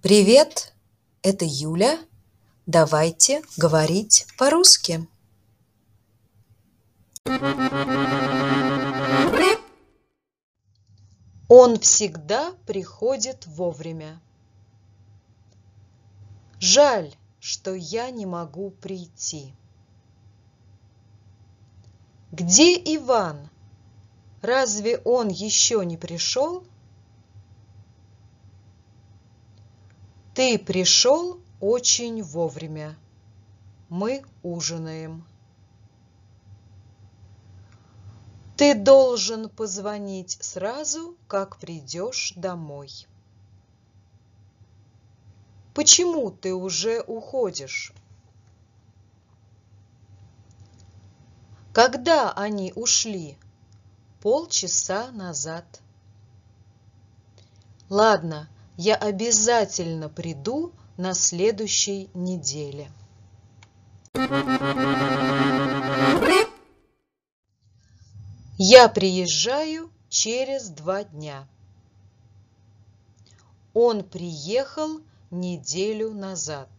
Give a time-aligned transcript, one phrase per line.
[0.00, 0.74] Привет,
[1.22, 1.98] это Юля.
[2.66, 5.08] Давайте говорить по-русски.
[11.48, 14.20] Он всегда приходит вовремя.
[16.60, 19.52] Жаль, что я не могу прийти.
[22.30, 23.50] Где Иван?
[24.42, 26.62] Разве он еще не пришел?
[30.38, 32.96] Ты пришел очень вовремя.
[33.88, 35.26] Мы ужинаем.
[38.56, 43.08] Ты должен позвонить сразу, как придешь домой.
[45.74, 47.92] Почему ты уже уходишь?
[51.72, 53.36] Когда они ушли?
[54.20, 55.80] Полчаса назад.
[57.90, 62.92] Ладно, я обязательно приду на следующей неделе.
[68.56, 71.48] Я приезжаю через два дня.
[73.74, 75.00] Он приехал
[75.32, 76.70] неделю назад.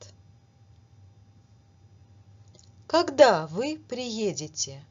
[2.87, 4.85] Когда вы приедете?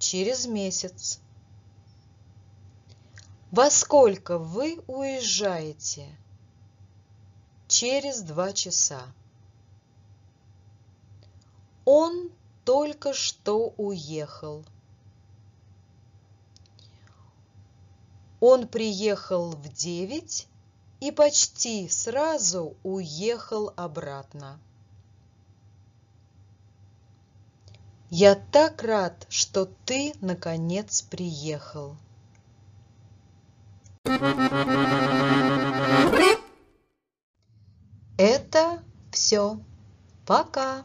[0.00, 1.20] Через месяц.
[3.50, 6.16] Во сколько вы уезжаете?
[7.66, 9.02] Через два часа.
[11.84, 12.30] Он
[12.64, 14.64] только что уехал.
[18.38, 20.46] Он приехал в девять
[21.00, 24.60] и почти сразу уехал обратно.
[28.10, 31.96] Я так рад, что ты наконец приехал.
[38.18, 39.58] Это все.
[40.26, 40.84] Пока.